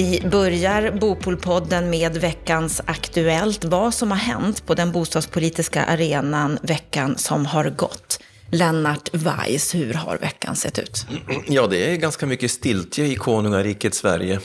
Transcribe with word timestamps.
Vi 0.00 0.22
börjar 0.30 0.90
Bopolpodden 0.90 1.90
med 1.90 2.16
veckans 2.16 2.80
Aktuellt. 2.84 3.64
Vad 3.64 3.94
som 3.94 4.10
har 4.10 4.18
hänt 4.18 4.66
på 4.66 4.74
den 4.74 4.92
bostadspolitiska 4.92 5.84
arenan 5.84 6.58
veckan 6.62 7.18
som 7.18 7.46
har 7.46 7.70
gått. 7.70 8.20
Lennart 8.50 9.08
Weiss, 9.12 9.74
hur 9.74 9.94
har 9.94 10.18
veckan 10.18 10.56
sett 10.56 10.78
ut? 10.78 11.06
Ja, 11.46 11.66
det 11.66 11.92
är 11.92 11.96
ganska 11.96 12.26
mycket 12.26 12.50
stiltje 12.50 13.06
i 13.06 13.14
konungariket 13.14 13.94
Sverige. 13.94 14.40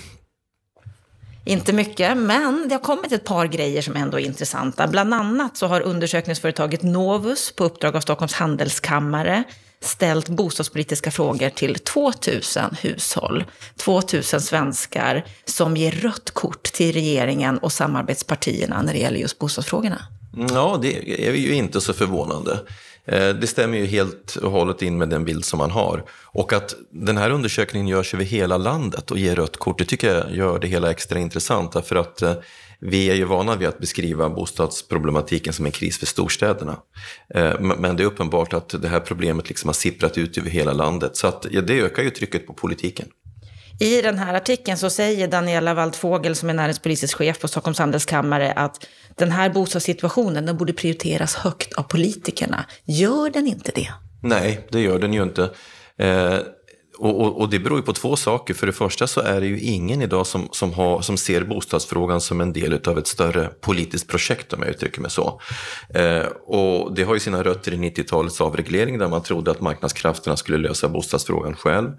Inte 1.46 1.74
mycket, 1.74 2.18
men 2.18 2.66
det 2.70 2.76
har 2.76 2.82
kommit 2.82 3.12
ett 3.12 3.26
par 3.26 3.48
grejer 3.48 3.82
som 3.82 3.96
ändå 3.96 4.20
är 4.20 4.26
intressanta. 4.26 4.88
Bland 4.88 5.14
annat 5.14 5.58
så 5.58 5.68
har 5.68 5.82
undersökningsföretaget 5.82 6.84
Novus 6.84 7.52
på 7.52 7.64
uppdrag 7.64 7.96
av 7.96 8.02
Stockholms 8.02 8.34
handelskammare 8.34 9.44
ställt 9.88 10.30
bostadspolitiska 10.30 11.12
frågor 11.12 11.49
till 11.49 11.75
2000 11.75 12.75
hushåll. 12.81 13.45
2000 13.77 14.41
svenskar 14.41 15.25
som 15.45 15.77
ger 15.77 15.91
rött 15.91 16.31
kort 16.31 16.63
till 16.63 16.94
regeringen 16.94 17.58
och 17.58 17.71
samarbetspartierna 17.71 18.81
när 18.81 18.94
det 18.94 18.99
gäller 18.99 19.20
just 19.20 19.39
bostadsfrågorna. 19.39 20.02
Mm, 20.35 20.48
ja, 20.53 20.80
det 20.81 21.27
är 21.27 21.34
ju 21.34 21.53
inte 21.53 21.81
så 21.81 21.94
förvånande. 21.94 22.59
Eh, 23.08 23.30
det 23.30 23.48
stämmer 23.48 23.77
ju 23.77 23.86
helt 23.86 24.36
och 24.36 24.52
hållet 24.52 24.82
in 24.82 24.98
med 24.98 25.09
den 25.09 25.26
bild 25.26 25.45
som 25.45 25.58
man 25.58 25.72
har. 25.72 26.04
Och 26.23 26.54
att 26.54 26.76
den 26.91 27.18
här 27.18 27.30
undersökningen 27.30 27.88
görs 27.88 28.14
över 28.14 28.23
hela 28.23 28.58
landet 28.58 29.12
och 29.12 29.18
ger 29.18 29.36
rött 29.36 29.58
kort, 29.58 29.78
det 29.78 29.86
tycker 29.86 30.16
jag 30.16 30.36
gör 30.36 30.59
det 30.59 30.68
hela 30.68 30.91
extra 30.91 31.20
intressant. 31.20 31.72
Därför 31.72 31.95
att 31.95 32.22
eh, 32.22 32.34
vi 32.80 33.09
är 33.09 33.16
ju 33.16 33.26
vana 33.26 33.55
vid 33.55 33.68
att 33.68 33.80
beskriva 33.80 34.30
bostadsproblematiken 34.30 35.54
som 35.54 35.66
en 35.66 35.72
kris 35.72 35.98
för 35.98 36.05
storstäderna. 36.05 36.78
Eh, 37.36 37.59
men 37.59 37.95
det 37.95 38.04
är 38.04 38.08
uppenbart 38.08 38.54
att 38.54 38.81
det 38.81 38.88
här 38.88 39.00
problemet 39.00 39.50
liksom 39.50 39.67
har 39.67 39.73
sipprat 39.73 40.17
ut 40.17 40.38
över 40.38 40.50
hela 40.50 40.73
landet. 40.73 41.17
Så 41.17 41.28
att, 41.28 41.45
ja, 41.52 41.61
det 41.61 41.81
ökar 41.81 42.03
ju 42.03 42.09
trycket 42.09 42.48
på 42.48 42.53
politiken. 42.53 43.08
I 43.80 44.02
den 44.02 44.18
här 44.18 44.34
artikeln 44.34 44.78
så 44.78 44.90
säger 44.90 45.28
Daniela 45.28 45.73
Waldfågel 45.73 46.36
som 46.36 46.50
är 46.50 46.54
näringspolitisk 46.54 47.18
chef 47.18 47.40
på 47.40 47.48
Stockholms 47.48 47.80
handelskammare 47.80 48.52
att 48.52 48.88
den 49.16 49.32
här 49.32 49.50
bostadssituationen 49.50 50.45
den 50.45 50.58
borde 50.58 50.73
prioriteras 50.73 51.36
högt 51.36 51.73
av 51.73 51.84
politikerna. 51.84 52.66
Gör 52.86 53.30
den 53.30 53.48
inte 53.48 53.72
det? 53.76 53.90
Nej, 54.23 54.67
det 54.72 54.82
gör 54.82 55.00
den 55.00 55.14
ju 55.14 55.23
inte. 55.23 55.50
Eh, 55.98 56.38
och, 56.98 57.22
och, 57.22 57.42
och, 57.42 57.50
det 57.50 57.59
beror 57.59 57.80
ju 57.80 57.84
på 57.84 57.94
två 57.94 58.16
saker. 58.16 58.54
För 58.54 58.67
det 58.67 58.73
första 58.73 59.08
så 59.08 59.22
är 59.22 59.42
det 59.42 59.48
ju 59.48 59.59
ingen 59.59 60.02
idag 60.02 60.28
som, 60.28 60.50
som, 60.52 60.73
har, 60.73 61.02
som 61.02 61.17
ser 61.17 61.44
bostadsfrågan 61.44 62.22
som 62.22 62.42
en 62.42 62.54
del 62.54 62.80
av 62.88 62.98
ett 62.98 63.08
större 63.08 63.48
politiskt 63.48 64.08
projekt 64.08 64.54
om 64.54 64.62
jag 64.62 64.70
uttrycker 64.70 65.02
mig 65.02 65.12
så. 65.12 65.42
Eh, 65.89 66.26
och 66.45 66.95
det 66.95 67.04
har 67.04 67.14
ju 67.14 67.20
sina 67.20 67.44
rötter 67.44 67.73
i 67.73 67.78
90-talets 67.78 68.42
avreglering 68.42 68.98
där 68.98 69.08
man 69.08 69.23
trodde 69.23 69.52
att 69.52 69.62
marknadskrafterna 69.62 70.38
skulle 70.38 70.58
lösa 70.58 70.89
bostadsfrågan 70.89 71.56
själv. 71.56 71.89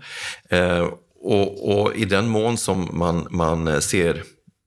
Eh, 0.51 0.87
och, 1.27 1.81
och, 1.81 1.97
i 1.97 2.05
den 2.05 2.29
mån 2.29 2.57
som 2.57 2.89
man, 2.93 3.27
man 3.31 3.83
ser 3.83 4.23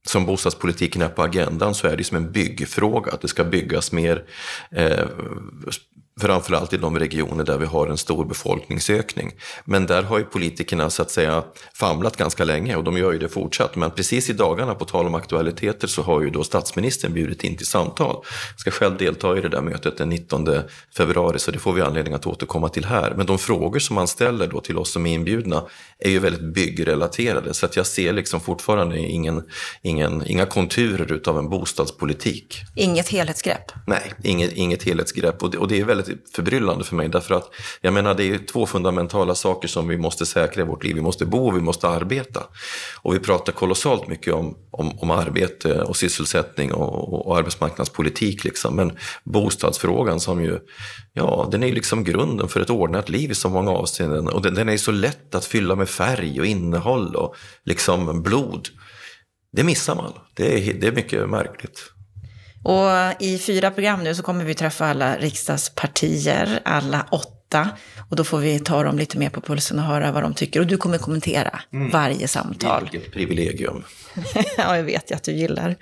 som 0.07 0.25
bostadspolitiken 0.25 1.01
är 1.01 1.09
på 1.09 1.23
agendan 1.23 1.75
så 1.75 1.87
är 1.87 1.97
det 1.97 2.03
som 2.03 2.17
en 2.17 2.31
byggfråga, 2.31 3.11
att 3.11 3.21
det 3.21 3.27
ska 3.27 3.43
byggas 3.43 3.91
mer 3.91 4.23
eh, 4.71 5.05
framförallt 6.19 6.73
i 6.73 6.77
de 6.77 6.99
regioner 6.99 7.43
där 7.43 7.57
vi 7.57 7.65
har 7.65 7.87
en 7.87 7.97
stor 7.97 8.25
befolkningsökning. 8.25 9.31
Men 9.65 9.85
där 9.85 10.03
har 10.03 10.17
ju 10.17 10.23
politikerna 10.23 10.89
så 10.89 11.01
att 11.01 11.11
säga 11.11 11.43
famlat 11.73 12.17
ganska 12.17 12.43
länge 12.43 12.75
och 12.75 12.83
de 12.83 12.97
gör 12.97 13.11
ju 13.11 13.19
det 13.19 13.29
fortsatt. 13.29 13.75
Men 13.75 13.91
precis 13.91 14.29
i 14.29 14.33
dagarna, 14.33 14.75
på 14.75 14.85
tal 14.85 15.05
om 15.05 15.15
aktualiteter, 15.15 15.87
så 15.87 16.01
har 16.01 16.21
ju 16.21 16.29
då 16.29 16.43
statsministern 16.43 17.13
bjudit 17.13 17.43
in 17.43 17.57
till 17.57 17.67
samtal. 17.67 18.15
Jag 18.51 18.59
ska 18.59 18.71
själv 18.71 18.97
delta 18.97 19.37
i 19.37 19.41
det 19.41 19.49
där 19.49 19.61
mötet 19.61 19.97
den 19.97 20.09
19 20.09 20.47
februari, 20.97 21.39
så 21.39 21.51
det 21.51 21.59
får 21.59 21.73
vi 21.73 21.81
anledning 21.81 22.13
att 22.13 22.27
återkomma 22.27 22.69
till 22.69 22.85
här. 22.85 23.13
Men 23.17 23.25
de 23.25 23.37
frågor 23.37 23.79
som 23.79 23.95
man 23.95 24.07
ställer 24.07 24.47
då 24.47 24.61
till 24.61 24.77
oss 24.77 24.91
som 24.91 25.05
är 25.05 25.13
inbjudna 25.13 25.63
är 25.99 26.09
ju 26.09 26.19
väldigt 26.19 26.53
byggrelaterade, 26.53 27.53
så 27.53 27.65
att 27.65 27.75
jag 27.75 27.85
ser 27.85 28.13
liksom 28.13 28.39
fortfarande 28.39 28.99
ingen, 28.99 29.43
ingen, 29.81 30.23
inga 30.27 30.45
konturer 30.45 31.11
utav 31.11 31.37
en 31.37 31.49
bostadspolitik. 31.49 32.61
Inget 32.75 33.09
helhetsgrepp? 33.09 33.71
Nej, 33.87 34.13
inget, 34.23 34.51
inget 34.53 34.83
helhetsgrepp 34.83 35.43
och 35.43 35.51
det, 35.51 35.57
och 35.57 35.67
det 35.67 35.79
är 35.79 35.85
väldigt 35.85 36.08
förbryllande 36.35 36.83
för 36.83 36.95
mig. 36.95 37.09
Därför 37.09 37.35
att 37.35 37.51
jag 37.81 37.93
menar, 37.93 38.13
det 38.13 38.23
är 38.23 38.37
två 38.37 38.65
fundamentala 38.65 39.35
saker 39.35 39.67
som 39.67 39.87
vi 39.87 39.97
måste 39.97 40.25
säkra 40.25 40.63
i 40.63 40.65
vårt 40.65 40.83
liv. 40.83 40.95
Vi 40.95 41.01
måste 41.01 41.25
bo 41.25 41.47
och 41.47 41.57
vi 41.57 41.61
måste 41.61 41.87
arbeta. 41.87 42.43
Och 43.01 43.15
vi 43.15 43.19
pratar 43.19 43.53
kolossalt 43.53 44.07
mycket 44.07 44.33
om, 44.33 44.57
om, 44.71 44.99
om 44.99 45.11
arbete 45.11 45.81
och 45.81 45.97
sysselsättning 45.97 46.73
och, 46.73 47.27
och 47.27 47.37
arbetsmarknadspolitik. 47.37 48.43
Liksom. 48.43 48.75
Men 48.75 48.97
bostadsfrågan 49.23 50.19
som 50.19 50.43
ju, 50.43 50.59
ja, 51.13 51.47
den 51.51 51.63
är 51.63 51.71
liksom 51.71 52.03
grunden 52.03 52.47
för 52.47 52.61
ett 52.61 52.69
ordnat 52.69 53.09
liv 53.09 53.31
i 53.31 53.35
så 53.35 53.49
många 53.49 53.71
avseenden. 53.71 54.27
Och 54.27 54.41
den, 54.41 54.53
den 54.53 54.69
är 54.69 54.77
så 54.77 54.91
lätt 54.91 55.35
att 55.35 55.45
fylla 55.45 55.75
med 55.75 55.89
färg 55.89 56.39
och 56.39 56.45
innehåll 56.45 57.15
och 57.15 57.35
liksom 57.65 58.23
blod. 58.23 58.67
Det 59.51 59.63
missar 59.63 59.95
man. 59.95 60.13
Det 60.35 60.69
är, 60.69 60.73
det 60.73 60.87
är 60.87 60.91
mycket 60.91 61.29
märkligt. 61.29 61.91
Och 62.63 63.21
i 63.23 63.37
fyra 63.37 63.71
program 63.71 64.03
nu 64.03 64.15
så 64.15 64.23
kommer 64.23 64.45
vi 64.45 64.55
träffa 64.55 64.85
alla 64.85 65.17
riksdagspartier, 65.17 66.59
alla 66.65 67.05
åtta. 67.11 67.69
Och 68.09 68.15
då 68.15 68.23
får 68.23 68.39
vi 68.39 68.59
ta 68.59 68.83
dem 68.83 68.97
lite 68.97 69.17
mer 69.17 69.29
på 69.29 69.41
pulsen 69.41 69.79
och 69.79 69.85
höra 69.85 70.11
vad 70.11 70.23
de 70.23 70.33
tycker. 70.33 70.59
Och 70.59 70.67
du 70.67 70.77
kommer 70.77 70.97
kommentera 70.97 71.59
mm. 71.73 71.89
varje 71.89 72.27
samtal. 72.27 72.89
Vilket 72.91 73.13
privilegium. 73.13 73.83
ja, 74.57 74.75
jag 74.75 74.83
vet 74.83 75.11
ju 75.11 75.15
att 75.15 75.23
du 75.23 75.31
gillar. 75.31 75.75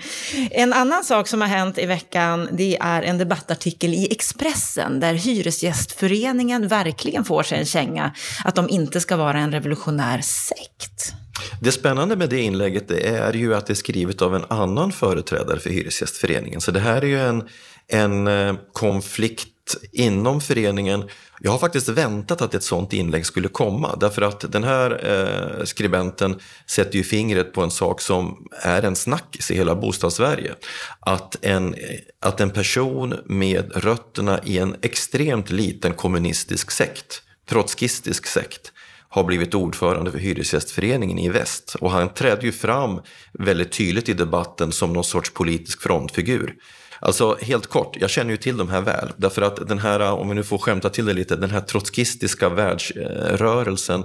En 0.51 0.73
annan 0.73 1.03
sak 1.03 1.27
som 1.27 1.41
har 1.41 1.47
hänt 1.47 1.77
i 1.77 1.85
veckan, 1.85 2.49
det 2.51 2.77
är 2.81 3.01
en 3.01 3.17
debattartikel 3.17 3.93
i 3.93 4.07
Expressen 4.11 4.99
där 4.99 5.13
Hyresgästföreningen 5.13 6.67
verkligen 6.67 7.25
får 7.25 7.43
sig 7.43 7.59
en 7.59 7.65
känga 7.65 8.13
att 8.45 8.55
de 8.55 8.69
inte 8.69 9.01
ska 9.01 9.15
vara 9.17 9.39
en 9.39 9.51
revolutionär 9.51 10.21
sekt. 10.21 11.13
Det 11.61 11.71
spännande 11.71 12.15
med 12.15 12.29
det 12.29 12.41
inlägget 12.41 12.87
det 12.87 13.07
är 13.07 13.33
ju 13.33 13.55
att 13.55 13.65
det 13.65 13.73
är 13.73 13.75
skrivet 13.75 14.21
av 14.21 14.35
en 14.35 14.45
annan 14.49 14.91
företrädare 14.91 15.59
för 15.59 15.69
Hyresgästföreningen. 15.69 16.61
Så 16.61 16.71
det 16.71 16.79
här 16.79 17.01
är 17.01 17.07
ju 17.07 17.19
en, 17.19 17.43
en 17.87 18.27
eh, 18.27 18.55
konflikt 18.73 19.47
inom 19.91 20.41
föreningen. 20.41 21.09
Jag 21.39 21.51
har 21.51 21.57
faktiskt 21.57 21.89
väntat 21.89 22.41
att 22.41 22.53
ett 22.53 22.63
sånt 22.63 22.93
inlägg 22.93 23.25
skulle 23.25 23.47
komma 23.47 23.95
därför 23.95 24.21
att 24.21 24.51
den 24.51 24.63
här 24.63 25.05
eh, 25.05 25.65
skribenten 25.65 26.39
sätter 26.65 26.97
ju 26.97 27.03
fingret 27.03 27.53
på 27.53 27.61
en 27.61 27.71
sak 27.71 28.01
som 28.01 28.47
är 28.61 28.83
en 28.83 28.95
snackis 28.95 29.51
i 29.51 29.55
hela 29.55 29.75
bostadssverige. 29.75 30.55
Att 30.99 31.45
en, 31.45 31.75
att 32.21 32.41
en 32.41 32.49
person 32.49 33.15
med 33.25 33.71
rötterna 33.75 34.39
i 34.43 34.57
en 34.57 34.75
extremt 34.81 35.49
liten 35.49 35.93
kommunistisk 35.93 36.71
sekt, 36.71 37.21
trotskistisk 37.49 38.27
sekt, 38.27 38.71
har 39.17 39.23
blivit 39.23 39.53
ordförande 39.53 40.11
för 40.11 40.19
Hyresgästföreningen 40.19 41.19
i 41.19 41.29
väst. 41.29 41.75
Och 41.81 41.91
han 41.91 42.13
trädde 42.13 42.45
ju 42.45 42.51
fram 42.51 43.01
väldigt 43.33 43.71
tydligt 43.71 44.09
i 44.09 44.13
debatten 44.13 44.71
som 44.71 44.93
någon 44.93 45.03
sorts 45.03 45.33
politisk 45.33 45.81
frontfigur. 45.81 46.55
Alltså 46.99 47.37
helt 47.41 47.67
kort, 47.67 47.97
jag 47.99 48.09
känner 48.09 48.31
ju 48.31 48.37
till 48.37 48.57
de 48.57 48.69
här 48.69 48.81
väl. 48.81 49.11
Därför 49.17 49.41
att 49.41 49.67
den 49.67 49.79
här, 49.79 49.99
om 49.99 50.29
vi 50.29 50.35
nu 50.35 50.43
får 50.43 50.57
skämta 50.57 50.89
till 50.89 51.05
det 51.05 51.13
lite, 51.13 51.35
den 51.35 51.49
här 51.49 51.61
trotskistiska 51.61 52.49
världsrörelsen 52.49 54.03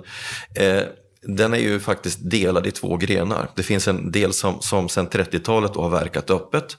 eh, 0.55 0.83
den 1.23 1.55
är 1.55 1.59
ju 1.59 1.81
faktiskt 1.81 2.31
delad 2.31 2.67
i 2.67 2.71
två 2.71 2.97
grenar. 2.97 3.51
Det 3.57 3.63
finns 3.63 3.89
en 3.89 4.13
del 4.13 4.33
som, 4.33 4.61
som 4.61 4.89
sedan 4.89 5.09
30-talet 5.09 5.77
har 5.77 5.89
verkat 5.89 6.31
öppet 6.31 6.77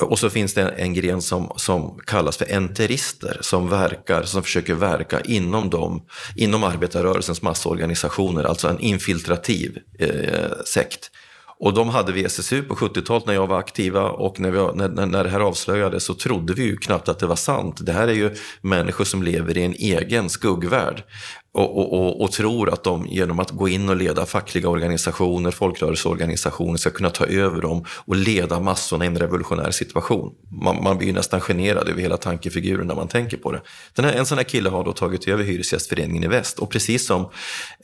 och 0.00 0.18
så 0.18 0.30
finns 0.30 0.54
det 0.54 0.68
en 0.68 0.94
gren 0.94 1.22
som, 1.22 1.52
som 1.56 1.98
kallas 2.06 2.36
för 2.36 2.54
enterister 2.54 3.38
som, 3.40 3.68
verkar, 3.68 4.22
som 4.22 4.42
försöker 4.42 4.74
verka 4.74 5.20
inom, 5.20 5.70
dem, 5.70 6.02
inom 6.36 6.64
arbetarrörelsens 6.64 7.42
massorganisationer, 7.42 8.44
alltså 8.44 8.68
en 8.68 8.80
infiltrativ 8.80 9.78
eh, 9.98 10.50
sekt. 10.66 11.10
Och 11.58 11.74
de 11.74 11.88
hade 11.88 12.12
vi 12.12 12.24
SSU 12.24 12.62
på 12.62 12.74
70-talet 12.74 13.26
när 13.26 13.34
jag 13.34 13.46
var 13.46 13.58
aktiva 13.58 14.10
och 14.10 14.40
när, 14.40 14.50
vi, 14.50 14.58
när, 14.74 15.06
när 15.06 15.24
det 15.24 15.30
här 15.30 15.40
avslöjades 15.40 16.04
så 16.04 16.14
trodde 16.14 16.54
vi 16.54 16.62
ju 16.62 16.76
knappt 16.76 17.08
att 17.08 17.18
det 17.18 17.26
var 17.26 17.36
sant. 17.36 17.78
Det 17.80 17.92
här 17.92 18.08
är 18.08 18.12
ju 18.12 18.34
människor 18.60 19.04
som 19.04 19.22
lever 19.22 19.58
i 19.58 19.62
en 19.62 19.74
egen 19.74 20.30
skuggvärld 20.30 21.04
och, 21.54 21.78
och, 21.78 21.92
och, 21.92 22.20
och, 22.20 22.32
tror 22.32 22.72
att 22.72 22.84
de 22.84 23.06
genom 23.06 23.40
att 23.40 23.50
gå 23.50 23.68
in 23.68 23.88
och 23.88 23.96
leda 23.96 24.26
fackliga 24.26 24.68
organisationer, 24.68 25.50
folkrörelseorganisationer 25.50 26.76
ska 26.76 26.90
kunna 26.90 27.10
ta 27.10 27.26
över 27.26 27.62
dem 27.62 27.84
och 27.88 28.16
leda 28.16 28.60
massorna 28.60 29.04
i 29.04 29.08
en 29.08 29.18
revolutionär 29.18 29.70
situation. 29.70 30.34
Man, 30.62 30.82
man 30.82 30.98
blir 30.98 31.08
ju 31.08 31.14
nästan 31.14 31.40
generad 31.40 31.88
över 31.88 32.02
hela 32.02 32.16
tankefiguren 32.16 32.86
när 32.86 32.94
man 32.94 33.08
tänker 33.08 33.36
på 33.36 33.52
det. 33.52 33.60
Den 33.94 34.04
här, 34.04 34.12
en 34.12 34.26
sån 34.26 34.38
här 34.38 34.44
kille 34.44 34.68
har 34.68 34.84
då 34.84 34.92
tagit 34.92 35.28
över 35.28 35.44
Hyresgästföreningen 35.44 36.24
i 36.24 36.26
väst 36.26 36.58
och 36.58 36.70
precis 36.70 37.06
som 37.06 37.30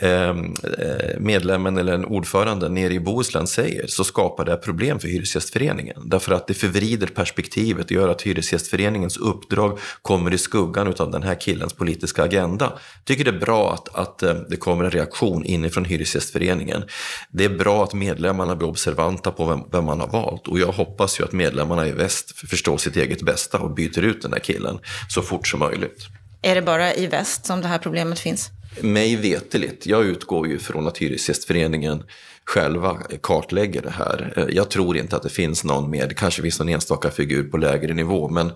ehm, 0.00 0.54
eh, 0.78 1.20
medlemmen 1.20 1.78
eller 1.78 2.04
ordföranden 2.04 2.74
nere 2.74 2.92
i 2.92 3.00
Bohuslän 3.00 3.46
säger 3.46 3.86
så 3.86 4.04
skapar 4.04 4.44
det 4.44 4.56
problem 4.56 4.98
för 4.98 5.08
Hyresgästföreningen. 5.08 6.02
Därför 6.04 6.32
att 6.32 6.46
det 6.46 6.54
förvrider 6.54 7.06
perspektivet 7.06 7.84
och 7.86 7.92
gör 7.92 8.08
att 8.08 8.22
Hyresgästföreningens 8.22 9.16
uppdrag 9.16 9.78
kommer 10.02 10.34
i 10.34 10.38
skuggan 10.38 10.94
av 10.98 11.10
den 11.10 11.22
här 11.22 11.34
killens 11.34 11.72
politiska 11.72 12.22
agenda. 12.22 12.72
Tycker 13.04 13.24
det 13.24 13.30
är 13.30 13.38
bra 13.38 13.59
att, 13.68 13.94
att 13.94 14.22
eh, 14.22 14.34
det 14.34 14.56
kommer 14.56 14.84
en 14.84 14.90
reaktion 14.90 15.44
inifrån 15.44 15.84
Hyresgästföreningen. 15.84 16.84
Det 17.30 17.44
är 17.44 17.48
bra 17.48 17.84
att 17.84 17.94
medlemmarna 17.94 18.56
blir 18.56 18.68
observanta 18.68 19.30
på 19.30 19.44
vem, 19.44 19.60
vem 19.72 19.84
man 19.84 20.00
har 20.00 20.08
valt 20.08 20.48
och 20.48 20.58
jag 20.58 20.72
hoppas 20.72 21.20
ju 21.20 21.24
att 21.24 21.32
medlemmarna 21.32 21.86
i 21.86 21.92
väst 21.92 22.48
förstår 22.48 22.78
sitt 22.78 22.96
eget 22.96 23.22
bästa 23.22 23.58
och 23.58 23.74
byter 23.74 24.02
ut 24.02 24.22
den 24.22 24.32
här 24.32 24.40
killen 24.40 24.78
så 25.08 25.22
fort 25.22 25.46
som 25.46 25.60
möjligt. 25.60 26.06
Är 26.42 26.54
det 26.54 26.62
bara 26.62 26.94
i 26.94 27.06
väst 27.06 27.46
som 27.46 27.60
det 27.60 27.68
här 27.68 27.78
problemet 27.78 28.18
finns? 28.18 28.50
Mig 28.80 29.16
veteligt. 29.16 29.86
Jag 29.86 30.04
utgår 30.04 30.48
ju 30.48 30.58
från 30.58 30.88
att 30.88 30.98
Hyresgästföreningen 30.98 32.02
själva 32.44 32.98
kartlägger 33.22 33.82
det 33.82 33.90
här. 33.90 34.32
Eh, 34.36 34.44
jag 34.48 34.70
tror 34.70 34.96
inte 34.96 35.16
att 35.16 35.22
det 35.22 35.28
finns 35.28 35.64
någon 35.64 35.90
mer, 35.90 36.06
det 36.06 36.14
kanske 36.14 36.42
finns 36.42 36.58
någon 36.58 36.68
enstaka 36.68 37.10
figur 37.10 37.42
på 37.44 37.56
lägre 37.56 37.94
nivå, 37.94 38.28
men 38.28 38.52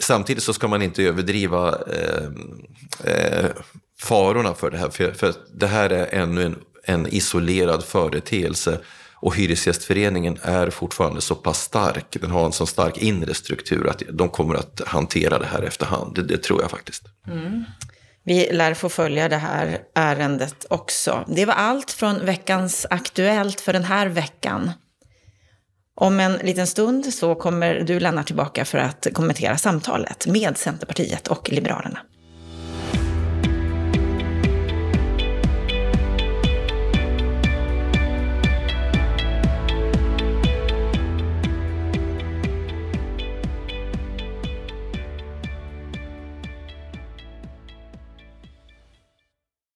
samtidigt 0.00 0.42
så 0.42 0.52
ska 0.52 0.68
man 0.68 0.82
inte 0.82 1.02
överdriva 1.02 1.68
eh, 1.68 2.24
eh, 3.04 3.50
farorna 4.00 4.54
för 4.54 4.70
det 4.70 4.78
här, 4.78 4.88
för, 4.88 5.12
för 5.12 5.34
det 5.54 5.66
här 5.66 5.90
är 5.90 6.14
ännu 6.14 6.44
en, 6.44 6.56
en 6.84 7.06
isolerad 7.06 7.84
företeelse. 7.84 8.78
Och 9.14 9.36
Hyresgästföreningen 9.36 10.38
är 10.42 10.70
fortfarande 10.70 11.20
så 11.20 11.34
pass 11.34 11.60
stark, 11.62 12.16
den 12.20 12.30
har 12.30 12.46
en 12.46 12.52
så 12.52 12.66
stark 12.66 12.98
inre 12.98 13.34
struktur 13.34 13.88
att 13.88 14.02
de 14.12 14.28
kommer 14.28 14.54
att 14.54 14.80
hantera 14.86 15.38
det 15.38 15.46
här 15.46 15.62
efterhand. 15.62 16.14
Det, 16.14 16.22
det 16.22 16.38
tror 16.38 16.62
jag 16.62 16.70
faktiskt. 16.70 17.02
Mm. 17.28 17.64
Vi 18.24 18.52
lär 18.52 18.74
få 18.74 18.88
följa 18.88 19.28
det 19.28 19.36
här 19.36 19.78
ärendet 19.94 20.66
också. 20.70 21.24
Det 21.28 21.44
var 21.44 21.54
allt 21.54 21.90
från 21.90 22.26
veckans 22.26 22.86
Aktuellt 22.90 23.60
för 23.60 23.72
den 23.72 23.84
här 23.84 24.06
veckan. 24.06 24.70
Om 25.94 26.20
en 26.20 26.32
liten 26.32 26.66
stund 26.66 27.14
så 27.14 27.34
kommer 27.34 27.74
du 27.80 28.00
Lennart 28.00 28.26
tillbaka 28.26 28.64
för 28.64 28.78
att 28.78 29.06
kommentera 29.12 29.58
samtalet 29.58 30.26
med 30.26 30.56
Centerpartiet 30.56 31.28
och 31.28 31.52
Liberalerna. 31.52 31.98